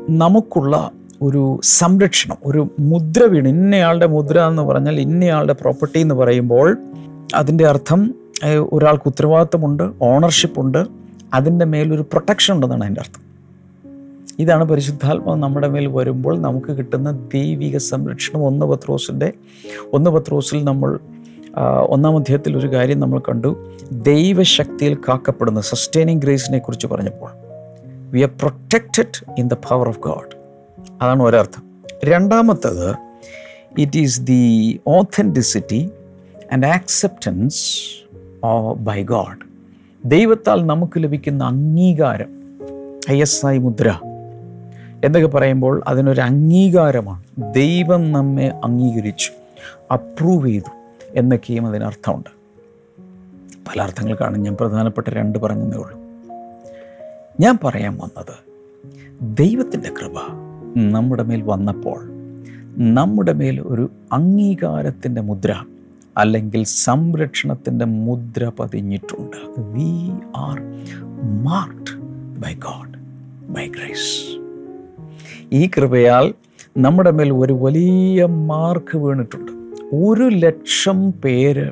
[0.10, 0.92] നമുക്കുള്ള
[1.22, 6.78] ഒരു സംരക്ഷണം ഒരു മുദ്ര വീണ് ഇന്നയാളുടെ മുദ്ര എന്ന് പറഞ്ഞാൽ ഇന്നയാളുടെ പ്രോപ്പർട്ടി എന്ന് പറയുമ്പോൾ
[7.36, 8.16] അതിന്റെ അർത്ഥം
[8.72, 10.86] ഒരാൾക്ക് ഉത്തരവാദിത്വമുണ്ട് ഓണർഷിപ്പുണ്ട്
[11.34, 13.22] അതിന്റെ മേലൊരു പ്രൊട്ടക്ഷൻ ഉണ്ടെന്നാണ് അതിന്റെ അർത്ഥം.
[14.40, 18.46] ഇതാണ് പരിശുദ്ധാത്മാവ് നമ്മുടെ മേൽ വരുമ്പോൾ നമുക്ക് കിട്ടുന്ന ദൈവിക സംരക്ഷണം.
[18.46, 19.34] ഒന്ന് പത്രോസിന്റെ
[19.94, 21.00] ഒന്ന് പത്രോസിൽ നമ്മൾ
[21.88, 23.72] ഒന്നാം അധ്യായത്തിൽ ഒരു കാര്യം നമ്മൾ കണ്ടു.
[23.92, 27.47] ദൈവശക്തിയിൽ കാക്കപ്പെടുന്ന സസ്റ്റൈനിങ് ഗ്രേസിനെ കുറിച്ച് പറഞ്ഞപ്പോൾ.
[28.12, 30.34] We are protected in the power of God
[31.02, 31.64] അതാണ് ഒരർത്ഥം.
[32.06, 32.96] രണ്ടാമത്തത്
[33.80, 34.44] it is the
[34.88, 35.90] authenticity
[36.54, 37.64] and acceptance
[38.78, 39.38] by God
[40.06, 42.32] ദൈവത്താൽ നമുക്ക് ലഭിക്കുന്ന അംഗീകാരം
[43.12, 44.00] ഐ എസ് ഐ മുദ്ര
[45.06, 47.24] എന്നൊക്കെ പറയുമ്പോൾ അതിനൊരു അംഗീകാരമാണ്.
[47.54, 49.32] ദൈവം നമ്മെ അംഗീകരിച്ചു
[49.94, 50.72] അപ്രൂവ് ചെയ്തു
[51.16, 52.30] എന്നൊക്കെയും അതിനർത്ഥമുണ്ട്.
[53.68, 56.07] പല അർത്ഥങ്ങൾ ഞാൻ പ്രധാനപ്പെട്ട രണ്ട് പറഞ്ഞതേ ഉള്ളൂ.
[57.40, 58.36] ഞാൻ പറയാൻ വന്നത്
[59.22, 60.14] ദൈവത്തിന്റെ കൃപ
[60.76, 62.00] നമ്മുടെ മേൽ വന്നപ്പോൾ
[62.78, 65.64] നമ്മുടെ മേൽ ഒരു അംഗീകാരത്തിന്റെ മുദ്ര
[66.18, 69.38] അല്ലെങ്കിൽ സംരക്ഷണത്തിന്റെ മുദ്ര പതിഞ്ഞിട്ടുണ്ട്.
[69.60, 70.62] We are
[71.44, 71.96] marked
[72.40, 72.94] by God
[73.50, 74.40] by grace
[75.54, 76.34] ഈ കൃപയാൽ
[76.78, 79.52] നമ്മുടെ മേൽ ഒരു വലിയ മാർക്ക് വീണിട്ടുണ്ട്.
[79.94, 81.72] ഒരു ലക്ഷം പേര്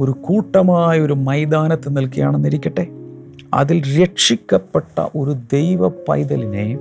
[0.00, 3.01] ഒരു കൂട്ടമായ ഒരു മൈതാനത്ത് നിൽക്കുകയാണെന്നിരിക്കട്ടെ.
[3.54, 6.78] അതിൽ രക്ഷിക്കപ്പെട്ട ഒരു ദൈവ പൈതലിനെ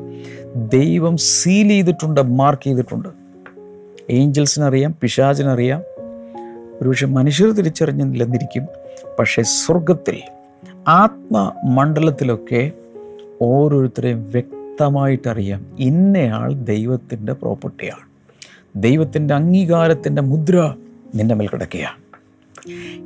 [0.56, 3.10] ദൈവം സീൽ ചെയ്തിട്ടുണ്ട് മാർക്ക് ചെയ്തിട്ടുണ്ട്.
[4.10, 5.82] ഏഞ്ചൽസിനറിയാം പിശാചിനറിയാം.
[6.82, 8.68] ഒരുപക്ഷെ മനുഷ്യർ തിരിച്ചറിഞ്ഞില്ലെന്നിരിക്കും.
[9.20, 10.22] പക്ഷേ സ്വർഗത്തിൽ
[10.88, 12.72] ആത്മമണ്ഡലത്തിലൊക്കെ
[13.42, 18.12] ഓരോരുത്തരെയും വ്യക്തമായിട്ടറിയാം ഇന്നയാൾ ദൈവത്തിന്റെ പ്രോപ്പർട്ടിയാണ്
[18.84, 20.76] ദൈവത്തിന്റെ അംഗീകാരത്തിന്റെ മുദ്ര
[21.16, 22.01] നിന്റെ മേൽ കിടക്കുകയാണ്.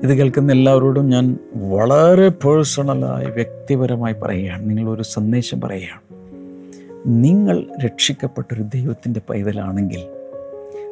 [0.04, 4.70] ഇത് കേൾക്കുന്ന എല്ലാവരോടും ഞാൻ വളരെ പേഴ്സണലായി വ്യക്തിപരമായി പറയുകയാണ്.
[4.70, 6.02] നിങ്ങളൊരു സന്ദേശം പറയുകയാണ്.
[7.08, 10.04] നിങ്ങൾ രക്ഷിക്കപ്പെട്ടൊരു ദൈവത്തിന്റെ പൈതലാണെങ്കിൽ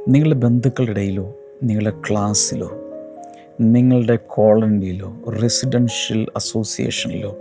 [0.07, 2.71] നിങ്ങളുടെ ബന്ധുക്കളുടെ ഇടയിലോ നിങ്ങളുടെ ക്ലാസ്സിലോ
[3.61, 7.37] നിങ്ങളുടെ കോളനിയിലോ റെസിഡൻഷ്യൽ അസോസിയേഷനിലോ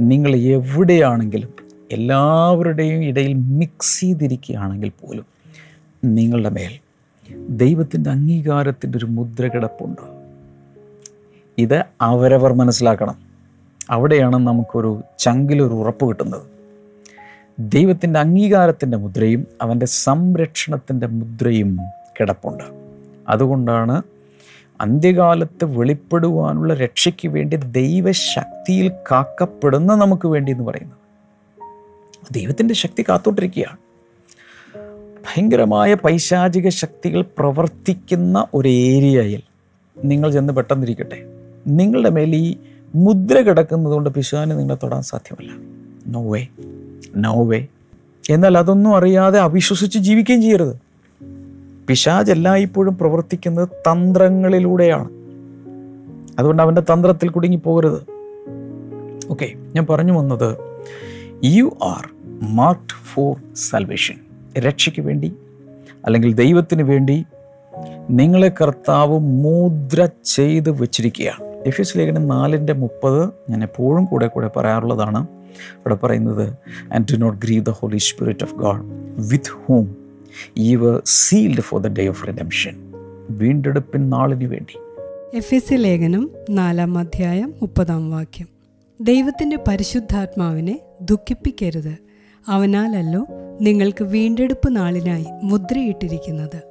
[0.00, 1.54] നിങ്ങൾ എവിടെയാണെങ്കിലും
[1.92, 5.24] എല്ലാവരുടെയും ഇടയിൽ മിക്സ് ചെയ്തിരിക്കുകയാണെങ്കിൽ പോലും
[6.04, 6.78] നിങ്ങളുടെ മേൽ
[7.48, 10.13] ദൈവത്തിന്റെ അംഗീകാരത്തിന്റെ ഒരു മുദ്ര കിടപ്പുണ്ട്
[11.58, 13.14] ഇത് അവരവർ മനസ്സിലാക്കണം.
[13.90, 16.42] അവിടെയാണ് നമുക്കൊരു ചങ്കിലൊരു ഉറപ്പ് കിട്ടുന്നത്.
[17.58, 21.78] ദൈവത്തിന്റെ അംഗീകാരത്തിന്റെ മുദ്രയും അവന്റെ സംരക്ഷണത്തിന്റെ മുദ്രയും
[22.20, 22.64] കിടപ്പുണ്ട്.
[23.28, 24.02] അതുകൊണ്ടാണ്
[24.80, 30.98] അന്ത്യകാലത്ത് വെളിപ്പെടുവാനുള്ള രക്ഷയ്ക്ക് വേണ്ടി ദൈവശക്തിയിൽ കാക്കപ്പെടുന്ന നമുക്ക് വേണ്ടി എന്ന് പറയുന്നത്.
[32.32, 33.76] ദൈവത്തിന്റെ ശക്തി കാത്തോണ്ടിരിക്കുകയാണ്.
[34.98, 39.42] ഭയങ്കരമായ പൈശാചിക ശക്തികൾ പ്രവർത്തിക്കുന്ന ഒരു ഏരിയയിൽ
[40.04, 41.33] നിങ്ങൾ ചെന്ന് പെട്ടെന്നിരിക്കട്ടെ.
[41.66, 42.56] നിങ്ങളുടെ മേൽ ഈ
[42.94, 45.50] മുദ്ര കിടക്കുന്നതുകൊണ്ട് പിശാന് നിങ്ങളെ തൊടാൻ സാധ്യമല്ല.
[46.06, 46.46] നോ വേ
[47.16, 47.66] നോ വേ
[48.30, 50.76] എന്നാൽ അതൊന്നും അറിയാതെ അവിശ്വസിച്ച് ജീവിക്കുകയും ചെയ്യരുത്.
[51.88, 55.08] പിശാജ് എല്ലായ്പ്പോഴും പ്രവർത്തിക്കുന്നത് തന്ത്രങ്ങളിലൂടെയാണ്.
[56.38, 58.02] അതുകൊണ്ട് അവന്റെ തന്ത്രത്തിൽ കുടുങ്ങി പോകരുത്.
[59.30, 60.56] ഓക്കെ ഞാൻ പറഞ്ഞു വന്നത്
[61.44, 62.10] you are
[62.42, 64.14] marked for salvation
[64.58, 65.32] രക്ഷയ്ക്ക് വേണ്ടി
[66.04, 67.24] അല്ലെങ്കിൽ ദൈവത്തിന് വേണ്ടി
[68.10, 71.53] നിങ്ങളെ കർത്താവ് മുദ്ര ചെയ്ത് വെച്ചിരിക്കുകയാണ്.
[71.66, 75.26] എഫ് ലേഖനം നാലിന്റെ മുപ്പത് ഞാൻ എപ്പോഴും കൂടെ കൂടെ പറയാറുള്ളതാണ്.
[75.72, 76.54] ഇവിടെ പറയുന്നത്
[76.92, 78.82] and do not grieve the holy spirit of God
[79.32, 79.96] with whom
[80.56, 82.92] we've sealed for the day of redemption
[83.30, 84.78] വീണ്ടെടുപ്പിൻ നാളിന് വേണ്ടി.
[85.36, 88.46] എഫ് എസ് ലേഖനം നാലാം അധ്യായം മുപ്പതാം വാക്യം.
[89.00, 91.98] ദൈവത്തിന്റെ പരിശുദ്ധാത്മാവിനെ ദുഃഖിപ്പിക്കരുത്.
[92.48, 93.26] അവനാലല്ലോ
[93.60, 96.62] നിങ്ങൾക്ക് വീണ്ടെടുപ്പ് നാളിനായി മുദ്രയിട്ടിരിക്കുന്നത്.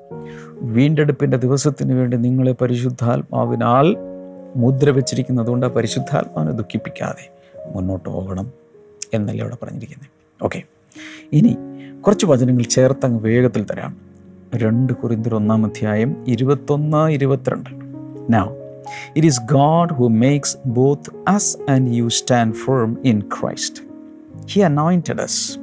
[0.61, 4.12] വീണ്ടെടുപ്പിന്റെ ദിവസത്തിന് വേണ്ടി നിങ്ങളെ പരിശുദ്ധാത്മാവിനാൽ
[4.55, 7.31] മുദ്ര വെച്ചിരിക്കുന്നത് കൊണ്ട് പരിശുദ്ധാത്മാവിനെ ദുഃഖിപ്പിക്കാതെ
[7.75, 8.53] മുന്നോട്ട് പോകണം
[9.13, 10.09] എന്നല്ലേ അവിടെ പറഞ്ഞിരിക്കുന്നത്
[10.43, 10.63] ഓക്കെ
[11.33, 11.57] ഇനി
[12.01, 13.97] കുറച്ച് വചനങ്ങൾ ചേർത്ത് അങ്ങ് വേഗത്തിൽ തരാം.
[14.55, 17.69] രണ്ട് കുറിന്തർ ഒന്നാം അധ്യായം ഇരുപത്തൊന്ന് ഇരുപത്തിരണ്ട്.
[18.29, 18.47] നാ
[19.15, 23.81] it is God who makes both us and you stand firm in Christ
[24.49, 25.59] he anointed us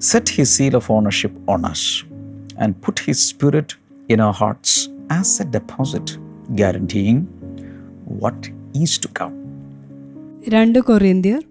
[0.00, 2.04] set he seal of ownership on us
[2.60, 3.76] and put he spirit
[4.10, 6.12] in our hearts as a deposit
[6.50, 7.26] guaranteeing
[8.12, 9.32] what is to come
[10.48, 11.42] രണ്ട് കൊറിയന്തിയർ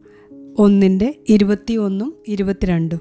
[0.58, 3.00] ഒന്നിന്റെ ഇരുപത്തിയൊന്നും ഇരുപത്തിരണ്ടും.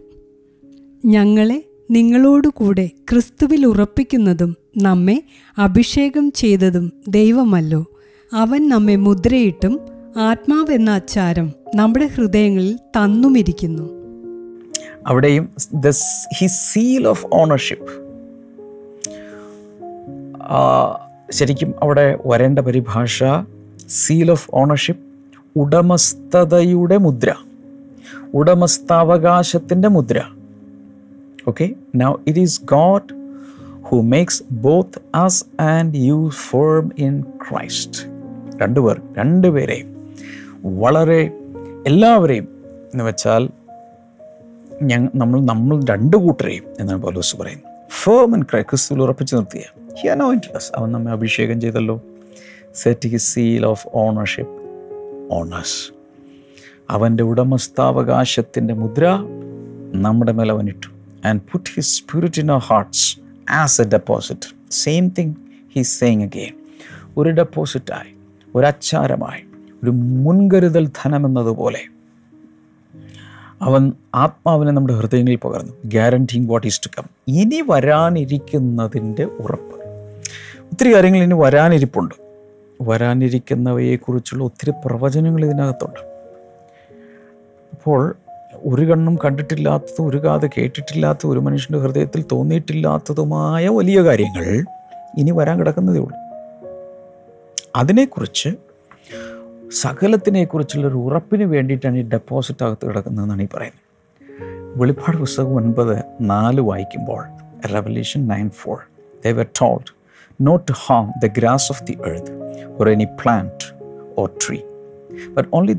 [1.04, 5.22] ഞങ്ങളെ നിങ്ങളോടുകൂടെ ക്രിസ്തുവിൽ ഉറപ്പിക്കുന്നതും നമ്മെ
[5.58, 7.84] അഭിഷേകം ചെയ്തതും ദൈവമല്ലോ.
[8.32, 9.80] അവൻ നമ്മെ മുദ്രയിട്ടും
[10.16, 13.90] ആത്മാവെന്ന അച്ചാരം നമ്മുടെ ഹൃദയങ്ങളിൽ തന്നുമിരിക്കുന്നു.
[15.06, 18.02] അവിടെയും ദീൽ സീൽ ഓഫ് ഓണർഷിപ്പ്
[21.32, 23.22] ശരിക്കും അവിടെ വരേണ്ട പരിഭാഷ
[23.88, 25.02] സീൽ ഓഫ് ഓണർഷിപ്പ്
[25.56, 27.34] ഉടമസ്ഥതയുടെ മുദ്ര
[28.34, 30.18] ഉടമസ്ഥാവകാശത്തിന്റെ മുദ്ര.
[31.48, 33.14] Okay now it is God
[33.82, 37.98] who makes both us and you firm in Christ
[38.62, 39.88] രണ്ടുപേർ രണ്ടുപേരെയും
[40.64, 41.30] വളരെ
[41.86, 42.48] എല്ലാവരെയും
[42.92, 43.48] എന്ന് വെച്ചാൽ
[44.82, 47.88] ഞങ്ങൾ നമ്മൾ നമ്മൾ രണ്ടു കൂട്ടരെയും എന്നാണ് പൗലോസ് പറയുന്നത്.
[48.04, 49.36] ഫേം ഇൻ ക്രൈ ക്രിസ്തുവിൽ ഉറപ്പിച്ചു
[49.96, 52.02] ഹി അനോയിന്റഡ് അസ് അവൻ നമ്മെ അഭിഷേകം ചെയ്തല്ലോ.
[52.74, 54.56] Set he seal of ownership
[55.30, 55.92] owners
[56.90, 59.04] അവന്റെ ഉടമസ്ഥാവകാശത്തിന്റെ മുദ്ര
[59.92, 60.88] നമ്മുടെ മേലെ അവനിട്ടു
[61.26, 65.34] and put his spirit in our hearts as a deposit same thing
[65.74, 66.54] he saying again
[67.16, 68.12] ഒരു ഡെപ്പോസിറ്റായി
[68.56, 69.42] ഒരു അച്ചാരമായി
[69.84, 71.82] ഒരു മുൻകരുതൽ ധനം എന്നതുപോലെ
[73.60, 79.81] അവൻ ആത്മാവിനെ നമ്മുടെ ഹൃദയങ്ങളിൽ പകർന്നു guaranteeing what is to come ഇനി വരാനിരിക്കുന്നതിന്റെ ഉറപ്പ്.
[80.72, 82.14] ഒത്തിരി കാര്യങ്ങൾ ഇനി വരാനിരിപ്പുണ്ട്.
[82.82, 86.00] വരാനിരിക്കുന്നവയെക്കുറിച്ചുള്ള ഒത്തിരി പ്രവചനങ്ങൾ ഇതിനകത്തുണ്ട്.
[87.72, 88.14] അപ്പോൾ
[88.64, 94.64] ഒരു കണ്ണും കണ്ടിട്ടില്ലാത്തത് ഒരു കാത് കേട്ടിട്ടില്ലാത്ത ഒരു മനുഷ്യന്റെ ഹൃദയത്തിൽ തോന്നിയിട്ടില്ലാത്തതുമായ വലിയ കാര്യങ്ങൾ
[95.18, 96.18] ഇനി വരാൻ കിടക്കുന്നതേ ഉള്ളൂ.
[97.76, 98.48] അതിനെക്കുറിച്ച്
[99.80, 103.82] സകലത്തിനെക്കുറിച്ചുള്ള ഒരു ഉറപ്പിന് വേണ്ടിയിട്ടാണ് ഈ ഡെപ്പോസിറ്റ് അകത്ത് കിടക്കുന്നതെന്നാണ് ഈ പറയുന്നത്.
[104.76, 107.24] വെളിപ്പാട് പുസ്തകം ഒൻപത് നാല് വായിക്കുമ്പോൾ
[107.72, 108.78] revelation nine four
[109.24, 110.01] they were told
[110.46, 112.28] not to harm the grass of the earth
[112.78, 113.58] or any plant
[114.16, 114.62] or tree,
[115.36, 115.74] but only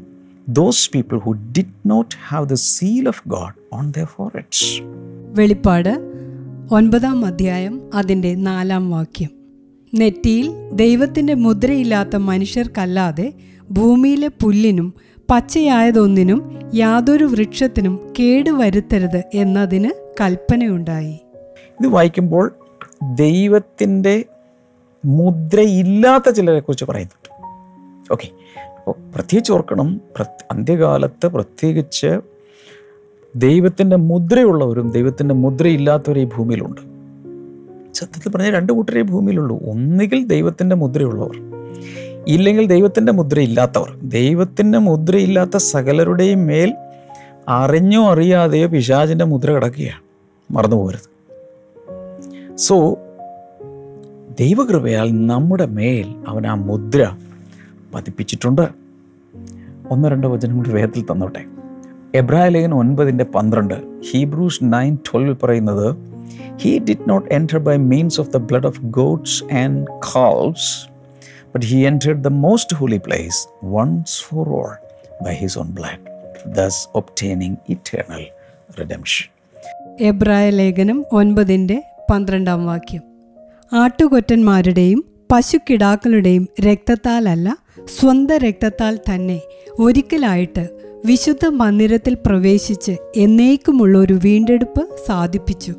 [0.47, 4.60] those people who did not have the seal of God on their foreheads.
[5.36, 5.93] വെളിപ്പാട്
[6.69, 9.32] ഒൻപതാം അധ്യായം അതിന്റെ നാലാം വാക്യം
[9.93, 13.28] നെറ്റിയിൽ ദൈവത്തിന്റെ മുദ്രയില്ലാത്ത മനുഷ്യർക്കല്ലാതെ
[13.73, 14.88] ഭൂമിയിലെ പുല്ലിനും
[15.30, 16.39] പച്ചയായതൊന്നിനും
[16.73, 21.15] യാതൊരു വൃക്ഷത്തിനും കേടുവരുത്തരുത് എന്നതിന് കൽപ്പനയുണ്ടായി
[21.80, 22.45] ഇത് വായിക്കുമ്പോൾ
[23.23, 24.15] ദൈവത്തിന്റെ
[25.05, 27.33] മുദ്രയില്ലാത്ത ചിലരെ കുറിച്ച് പറയുന്നുണ്ട്.
[28.13, 28.29] ഓക്കെ
[28.77, 30.01] അപ്പോൾ പ്രത്യേകിച്ച് ഓർക്കണം
[30.51, 32.19] അന്ത്യകാലത്ത് പ്രത്യേകിച്ച്
[33.35, 36.81] ദൈവത്തിന്റെ മുദ്രയുള്ളവരും ദൈവത്തിന്റെ മുദ്രയില്ലാത്തവരും ഈ ഭൂമിയിലുണ്ട്.
[37.93, 39.59] സത്യത്തിൽ പറഞ്ഞാൽ രണ്ട് കൂട്ടരേ ഭൂമിയിലുള്ളൂ.
[39.63, 41.43] ഒന്നുകിൽ ദൈവത്തിന്റെ മുദ്രയുള്ളവർ
[42.27, 43.99] ഇല്ലെങ്കിൽ ദൈവത്തിന്റെ മുദ്രയില്ലാത്തവർ.
[44.03, 46.75] ദൈവത്തിന്റെ മുദ്രയില്ലാത്ത സകലരുടെയും മേൽ
[47.47, 50.01] അറിഞ്ഞോ അറിയാതെയോ പിശാചിന്റെ മുദ്ര കിടക്കുകയാണ്.
[50.53, 51.09] മറന്നു പോകരുത്
[52.57, 52.97] സോ
[54.39, 57.17] ദൈവകൃപയാൽ നമ്മുടെ മേൽ അവൻ ആ മുദ്ര
[57.95, 58.67] പതിപ്പിച്ചിട്ടുണ്ട്.
[59.89, 61.45] ഒന്നോ രണ്ടോ വചനം കൂടി വേദത്തിൽ തന്നോട്ടെ.
[62.15, 63.73] എബ്രായ ലേഖനം ഒൻപതിന്റെ പന്ത്രണ്ട്
[64.11, 65.95] ഹീബ്രൂസ് നയൻ ട്വൽവ് പറയുന്നത്
[66.57, 70.87] he did not enter by means of the blood of goats and calves
[71.47, 74.75] but he entered the most holy place once for all
[75.25, 76.03] by his own blood
[76.55, 78.25] thus obtaining eternal
[78.79, 79.29] redemption
[79.99, 83.12] എബ്രായ ലേഖനം ഒൻപതിന്റെ പന്ത്രണ്ടാം വാക്യം.
[83.73, 87.57] ആട്ടുകൊറ്റന്മാരുടെയും പശുക്കിടാക്കളുടെയും രക്തത്താലല്ല
[87.88, 89.41] സ്വന്തം രക്തത്താൽ തന്നെ
[89.79, 90.69] ഒരിക്കലായിട്ട്
[91.05, 95.71] വിശുദ്ധ മന്ദിരത്തിൽ പ്രവേശിച്ച് എന്നേക്കുമുള്ള ഒരു വീണ്ടെടുപ്പ് സാധിപ്പിച്ചു.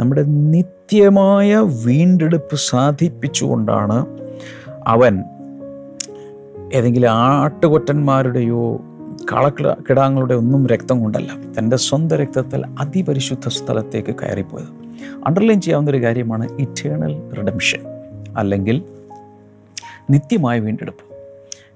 [0.00, 4.06] നമ്മുടെ നിത്യമായ വീണ്ടെടുപ്പ് സാധിപ്പിച്ചുകൊണ്ടാണ്
[4.86, 5.14] അവൻ
[6.74, 8.80] ഏതെങ്കിലും ആട്ടുകൊറ്റന്മാരുടെയോ
[9.32, 11.28] കളക്കിട കിടാങ്ങളുടെ ഒന്നും രക്തം കൊണ്ടല്ല.
[11.58, 14.80] തന്റെ സ്വന്തം രക്തത്തിൽ അതിപരിശുദ്ധ സ്ഥലത്തേക്ക് കയറിപ്പോയത്.
[15.26, 17.80] അണ്ടർലൈൻ ചെയ്യാവുന്ന ഒരു കാര്യമാണ് ഇറ്റേണൽ റിഡംഷൻ
[18.36, 18.82] അല്ലെങ്കിൽ
[20.10, 21.04] നിത്യമായ വീണ്ടെടുപ്പ്.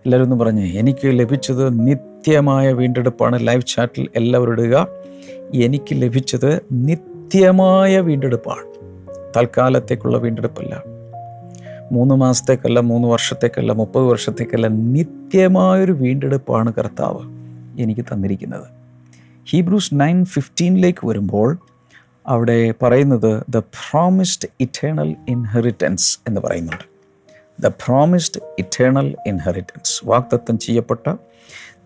[0.05, 3.47] എല്ലാവരും ഒന്ന് പറഞ്ഞ് എനിക്ക് ലഭിച്ചത് നിത്യമായ വീണ്ടെടുപ്പാണ്.
[3.47, 4.87] ലൈവ് ചാറ്റിൽ എല്ലാവരും ഇടുക.
[5.55, 8.75] എനിക്ക് ലഭിച്ചത് നിത്യമായ വീണ്ടെടുപ്പാണ്.
[9.37, 10.83] തൽക്കാലത്തേക്കുള്ള വീണ്ടെടുപ്പല്ല.
[11.93, 17.34] മൂന്ന് മാസത്തേക്കല്ല മൂന്ന് വർഷത്തേക്കല്ല മുപ്പത് വർഷത്തേക്കല്ല നിത്യമായൊരു വീണ്ടെടുപ്പാണ് കർത്താവ്.
[17.83, 18.67] എനിക്ക് തന്നിരിക്കുന്നത്.
[19.51, 21.59] ഹീബ്രൂസ് നയൻ ഫിഫ്റ്റീനിലേക്ക് വരുമ്പോൾ
[22.27, 26.85] അവിടെ പറയുന്നത് ദ പ്രോമിസ്ഡ് ഇറ്റേണൽ ഇൻഹെറിറ്റൻസ് എന്ന് പറയുന്നുണ്ട്.
[27.63, 31.15] ദ പ്രോമിസ്ഡ് ഇറ്റേണൽ ഇൻഹെറിറ്റൻസ് വാക്തത്വം ചെയ്യപ്പെട്ട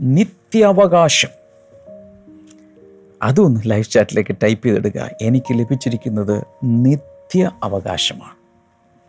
[0.00, 1.28] നിത്യാവകാശം.
[3.22, 5.10] അതൊന്ന് ലൈഫ് ചാറ്റിലേക്ക് ടൈപ്പ് ചെയ്തെടുക്കുക.
[5.22, 8.34] എനിക്ക് ലഭിച്ചിരിക്കുന്നത് നിത്യ അവകാശമാണ്.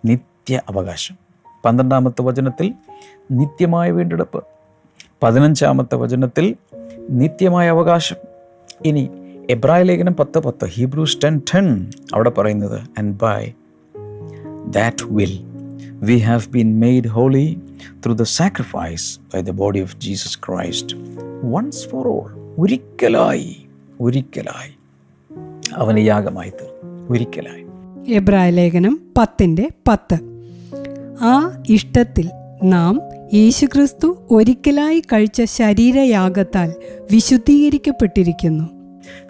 [0.05, 1.17] നിത്യ അവകാശം.
[1.65, 2.73] പന്ത്രണ്ടാമത്തെ വചനത്തിൽ
[3.31, 4.43] നിത്യമായ വീണ്ടെടുപ്പ്.
[5.23, 6.55] പതിനഞ്ചാമത്തെ വചനത്തിൽ
[7.10, 8.15] നിത്യമായ അവകാശം.
[8.86, 9.10] ഇനി
[9.50, 13.54] എബ്രായ ലേഖനം പത്ത് പത്ത് ഹീബ്രൂസ് ടെൻ ടെൻ അവിടെ പറയുന്നത് and by
[14.67, 15.39] that will
[15.91, 17.60] we have been made holy
[18.06, 20.95] through the sacrifice by the body of Jesus Christ
[21.43, 23.65] once for all ഒരിക്കലായി
[24.02, 24.76] ഒരിക്കലായി
[25.76, 27.10] അവന് യാഗമായി തീർന്നു.
[27.10, 27.65] ഒരിക്കലായി.
[28.12, 30.17] എബ്രായ ലേഖനം പത്തിന്റെ പത്ത്.
[31.22, 32.30] ആ ഇഷ്ടത്തിൽ
[32.63, 33.02] നാം
[33.34, 36.74] യേശുക്രിസ്തു ഒരിക്കലായി കഴിച്ച ശരീരയാഗത്താൽ
[37.12, 38.63] വിശുദ്ധീകരിക്കപ്പെട്ടിരിക്കുന്നു.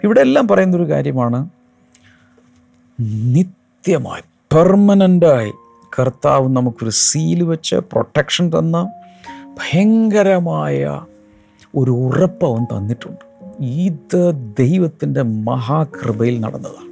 [0.04, 1.48] ഇവിടെ എല്ലാം പറയുന്നൊരു കാര്യമാണ്.
[3.00, 4.22] നിത്യമായി
[4.54, 5.52] പെർമനന്റായി
[6.00, 8.90] കർത്താവ് നമുക്കൊരു സീൽ വെച്ച് പ്രൊട്ടക്ഷൻ തന്ന
[9.44, 11.00] ഭയങ്കരമായ
[11.76, 13.62] ഒരു ഉറപ്പ് അവൻ തന്നിട്ടുണ്ട്.
[13.64, 16.90] ഇത് ദൈവത്തിന്റെ മഹാകൃപയിൽ നടന്നതാണ്.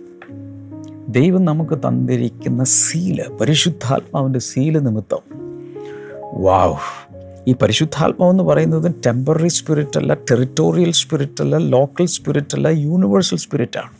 [1.14, 5.37] ദൈവം നമുക്ക് തന്നിരിക്കുന്ന സീൽ പരിശുദ്ധാത്മാവിന്റെ സീൽ നിമിത്തം
[6.38, 6.76] വാവ്.
[7.48, 13.90] ഈ പരിശുദ്ധാത്മാവ് എന്ന് പറയുന്നത് ടെമ്പററി സ്പിരിറ്റ് അല്ല ടെറിറ്റോറിയൽ സ്പിരിറ്റ് അല്ല ലോക്കൽ സ്പിരിറ്റ് അല്ല യൂണിവേഴ്സൽ സ്പിരിറ്റാണ്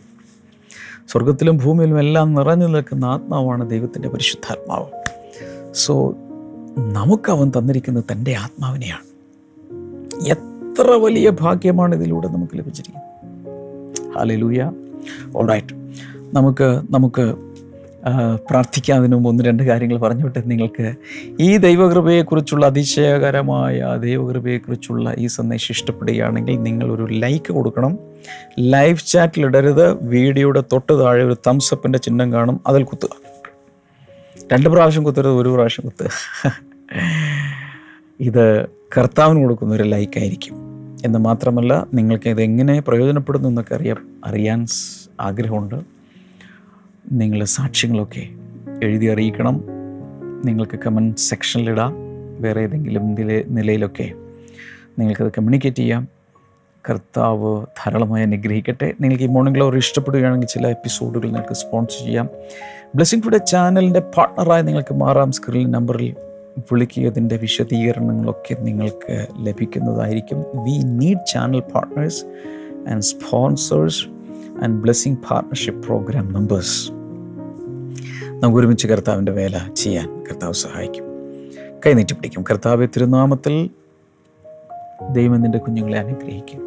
[1.09, 4.87] സ്വർഗത്തിലും ഭൂമിയിലും എല്ലാം നിറഞ്ഞു നിൽക്കുന്ന ആത്മാവാണ് ദൈവത്തിന്റെ പരിശുദ്ധാത്മാവ്.
[5.74, 6.14] സോ
[6.79, 9.05] നമുക്ക് അവൻ തന്നിരിക്കുന്നത് തന്റെ ആത്മാവിനെയാണ്.
[10.29, 14.18] എത്ര വലിയ ഭാഗ്യമാണ് ഇതിലൂടെ നമുക്ക് ലഭിച്ചിരിക്കുന്നത്.
[14.18, 14.70] ഹാലലൂയ
[15.37, 15.74] ഓൾ റൈറ്റ്
[16.35, 17.35] നമുക്ക് നമുക്ക്
[18.50, 20.94] പ്രാർത്ഥിക്കാതിന് മുമ്പ് ഒന്ന് രണ്ട് കാര്യങ്ങൾ പറഞ്ഞുവിട്ട് നിങ്ങൾക്ക്
[21.40, 27.98] ഈ ദൈവകൃപയെക്കുറിച്ചുള്ള അതിശയകരമായ ദൈവകൃപയെക്കുറിച്ചുള്ള ഈ സന്ദേശം ഇഷ്ടപ്പെടുകയാണെങ്കിൽ നിങ്ങൾ ഒരു ലൈക്ക് കൊടുക്കണം.
[28.58, 30.04] ലൈവ് ചാറ്റിൽ ഇടരുത്.
[30.04, 32.60] വീഡിയോയുടെ തൊട്ട് താഴെ ഒരു തംസപ്പിന്റെ ചിഹ്നം കാണും.
[32.66, 33.08] അതിൽ കുത്തുക.
[34.52, 36.10] രണ്ട് പ്രാവശ്യം കുത്തരുത് ഒരു പ്രാവശ്യം കുത്തുക
[38.20, 38.66] ഇത്
[38.98, 40.54] കർത്താവിന് കൊടുക്കുന്ന ഒരു ലൈക്കായിരിക്കും
[41.04, 44.66] എന്ന് മാത്രമല്ല നിങ്ങൾക്ക് ഇത് എങ്ങനെ പ്രയോജനപ്പെടുന്നു എന്നൊക്കെ അറിയാം അറിയാൻ
[45.20, 45.97] ആഗ്രഹമുണ്ട്.
[47.12, 48.28] നിങ്ങളുടെ സാക്ഷ്യങ്ങളൊക്കെ
[48.82, 49.64] എഴുതി അറിയിക്കണം.
[50.44, 51.94] നിങ്ങൾക്ക് കമന്റ് സെക്ഷനിലിടാം
[52.40, 54.12] വേറെ ഏതെങ്കിലും നില നിലയിലൊക്കെ
[54.98, 56.08] നിങ്ങൾക്കത് കമ്മ്യൂണിക്കേറ്റ് ചെയ്യാം.
[56.90, 58.92] കർത്താവ് ധാരാളമായി അനുഗ്രഹിക്കട്ടെ.
[59.00, 62.28] നിങ്ങൾക്ക് ഈ മോർണിംഗ് ഗ്ലോറി ഇഷ്ടപ്പെടുകയാണെങ്കിൽ ചില എപ്പിസോഡുകൾ നിങ്ങൾക്ക് സ്പോൺസർ ചെയ്യാം.
[62.94, 65.32] ബ്ലെസ്സിംഗ് ഫുഡ് ചാനലിന്റെ പാർട്ണറായി നിങ്ങൾക്ക് മാറാം.
[65.32, 66.14] സ്ക്രീൻ നമ്പറിൽ
[66.58, 70.38] വിളിക്കുകതിന്റെ വിശദീകരണങ്ങളൊക്കെ നിങ്ങൾക്ക് ലഭിക്കുന്നതായിരിക്കും.
[70.38, 72.24] We need channel partners
[72.88, 74.06] and sponsors
[74.64, 76.97] and blessing partnership program members
[78.42, 81.05] നമുക്ക് ഒരുമിച്ച് കർത്താവിന്റെ വേല ചെയ്യാൻ കർത്താവ് സഹായിക്കും.
[81.87, 82.44] കൈനീട്ടി പിടിക്കും.
[82.51, 83.70] കർത്താവ് തിരുനാമത്തിൽ
[85.12, 86.61] ദൈവം നിന്റെ കുഞ്ഞുങ്ങളെ അനുഗ്രഹിക്കും.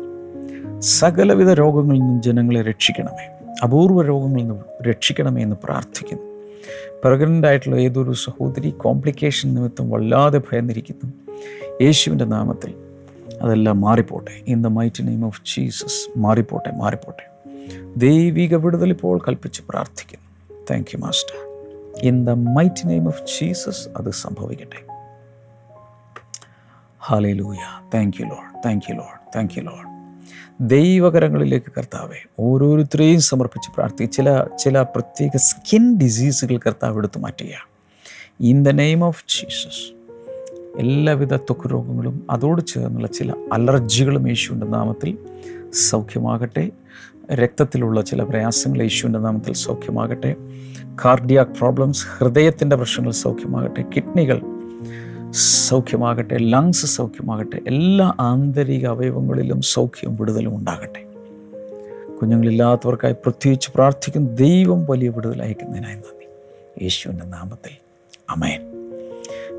[0.82, 3.56] സകലവിധ രോഗങ്ങളിൽ നിന്നും ജനങ്ങളെ രക്ഷിക്കണമേ.
[3.64, 6.24] അപൂർവ രോഗങ്ങളിൽ നിന്നും രക്ഷിക്കണമേ എന്ന് പ്രാർത്ഥിക്കുന്നു.
[7.04, 11.12] പ്രഗ്നന്റ് ആയിട്ടുള്ള ഏതൊരു സഹോദരി കോംപ്ലിക്കേഷൻ നിമിത്തം വല്ലാതെ ഭയന്നിരിക്കുന്നു.
[11.82, 12.74] യേശുവിന്റെ നാമത്തിൽ
[13.42, 14.42] അതെല്ലാം മാറിപ്പോട്ടെ.
[14.48, 17.30] In the mighty name of Jesus മാറിപ്പോട്ടെ മാറിപ്പോട്ടെ.
[17.98, 20.66] ദൈവിക വിടുതൽ ഇപ്പോൾ കൽപ്പിച്ച് പ്രാർത്ഥിക്കുന്നു.
[20.72, 21.51] Thank you master
[22.04, 24.80] in the mighty name of Jesus അത് സംഭവിക്കട്ടെ.
[27.34, 27.58] Hallelujah
[27.94, 29.88] thank you lord thank you lord thank you lord
[30.62, 37.68] ദൈവകരങ്ങളിലേക്ക് കർത്താവെ ഓരോരുത്തരെയും സമർപ്പിച്ച് പ്രാർത്ഥി ചില ചില പ്രത്യേക സ്കിൻ ഡിസീസുകൾ കർത്താവ് എടുത്തു മാറ്റുകയാണ്.
[38.40, 39.84] In the name of Jesus
[40.80, 45.18] എല്ലാവിധ ത്വക്ക് രോഗങ്ങളും അതോട് ചേർന്നുള്ള ചില അലർജികളും യേശുവിന്റെ നാമത്തിൽ
[45.90, 46.72] സൗഖ്യമാകട്ടെ.
[47.34, 50.36] രക്തത്തിലുള്ള ചില പ്രയാസങ്ങൾ യേശുവിന്റെ നാമത്തിൽ സൗഖ്യമാകട്ടെ.
[50.95, 54.41] കാർഡിയാക് പ്രോബ്ലംസ് ഹൃദയത്തിന്റെ പ്രശ്നങ്ങൾ സൗഖ്യമാകട്ടെ കിഡ്നികൾ
[55.32, 61.04] സൗഖ്യമാകട്ടെ ലങ്സ് സൗഖ്യമാകട്ടെ എല്ലാ ആന്തരിക അവയവങ്ങളിലും സൗഖ്യം വിടുതലും ഉണ്ടാകട്ടെ.
[62.21, 66.27] കുഞ്ഞുങ്ങളില്ലാത്തവർക്കായി പ്രത്യേകിച്ച് പ്രാർത്ഥിക്കും ദൈവം വലിയ വിടുതൽ അയക്കുന്നതിനായി നന്ദി.
[66.84, 67.77] യേശുവിന്റെ നാമത്തിൽ.
[68.30, 68.62] അമയൻ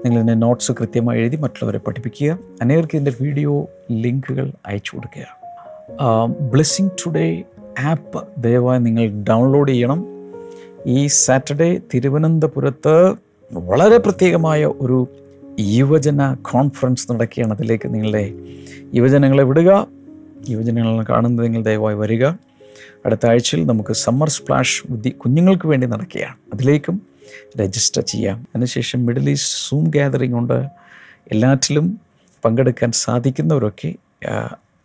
[0.04, 2.38] നിങ്ങൾ ഇതിന്റെ നോട്ട്സ് കൃത്യമായി എഴുതി മറ്റുള്ളവരെ പഠിപ്പിക്കുക.
[2.62, 5.26] അനേകർക്ക് ഇതിന്റെ വീഡിയോ ലിങ്കുകൾ അയച്ചു കൊടുക്കുക.
[6.40, 7.42] ബ്ലെസ്സിങ് ടുഡേ
[7.80, 10.11] ആപ്പ് ദയവായി നിങ്ങൾ ഡൗൺലോഡ് ചെയ്യണം.
[10.86, 13.14] ഈ സാറ്റർഡേ തിരുവനന്തപുരത്ത്
[13.52, 15.08] വളരെ പ്രത്യേകമായ ഒരു
[15.60, 17.52] യുവജന കോൺഫറൻസ് നടക്കുകയാണ്.
[17.52, 18.34] അതിലേക്ക് നിങ്ങളുടെ
[18.94, 19.86] യുവജനങ്ങളെ വിടുക.
[20.48, 22.26] യുവജനങ്ങളെ കാണുന്നത് നിങ്ങൾ ദയവായി വരിക.
[23.06, 26.36] അടുത്ത ആഴ്ചയിൽ നമുക്ക് സമ്മർ സ്പ്ലാഷ് ബുദ്ധി കുഞ്ഞുങ്ങൾക്ക് വേണ്ടി നടക്കുകയാണ്.
[26.54, 27.02] അതിലേക്കും
[27.60, 28.36] രജിസ്റ്റർ ചെയ്യാം.
[28.36, 30.66] അതിനുശേഷം മിഡിൽ ഈസ്റ്റ് സൂം ഗ്യാതറിംഗ് ഉണ്ട്.
[31.30, 32.00] എല്ലാറ്റിലും
[32.44, 33.94] പങ്കെടുക്കാൻ സാധിക്കുന്നവരൊക്കെ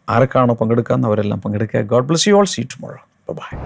[0.10, 1.81] ആർക്കാണോ പങ്കെടുക്കാമെന്ന് അവരെല്ലാം പങ്കെടുക്കുക.
[1.81, 2.45] God bless you all.
[2.45, 3.57] See tomorrow bye.